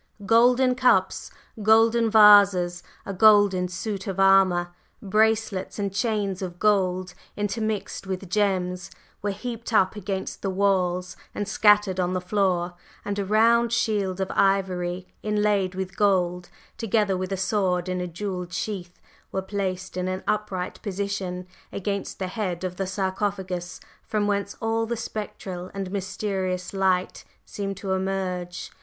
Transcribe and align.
Golden 0.25 0.73
cups, 0.73 1.29
golden 1.61 2.09
vases, 2.09 2.81
a 3.05 3.13
golden 3.13 3.67
suit 3.67 4.07
of 4.07 4.19
armor, 4.19 4.73
bracelets 4.99 5.77
and 5.77 5.93
chains 5.93 6.41
of 6.41 6.57
gold 6.57 7.13
intermixed 7.37 8.07
with 8.07 8.27
gems, 8.27 8.89
were 9.21 9.29
heaped 9.29 9.71
up 9.71 9.95
against 9.95 10.41
the 10.41 10.49
walls 10.49 11.15
and 11.35 11.47
scattered 11.47 11.99
on 11.99 12.13
the 12.13 12.19
floor; 12.19 12.73
and 13.05 13.19
a 13.19 13.25
round 13.25 13.71
shield 13.71 14.19
of 14.19 14.31
ivory 14.31 15.05
inlaid 15.21 15.75
with 15.75 15.95
gold, 15.95 16.49
together 16.79 17.15
with 17.15 17.31
a 17.31 17.37
sword 17.37 17.87
in 17.87 18.01
a 18.01 18.07
jewelled 18.07 18.51
sheath, 18.53 18.99
were 19.31 19.43
placed 19.43 19.95
in 19.95 20.07
an 20.07 20.23
upright 20.27 20.81
position 20.81 21.45
against 21.71 22.17
the 22.17 22.25
head 22.25 22.63
of 22.63 22.77
the 22.77 22.87
sarcophagus, 22.87 23.79
from 24.07 24.25
whence 24.25 24.55
all 24.59 24.87
the 24.87 24.97
spectral 24.97 25.69
and 25.75 25.91
mysterious 25.91 26.73
light 26.73 27.23
seemed 27.45 27.77
to 27.77 27.91
emerge. 27.91 28.71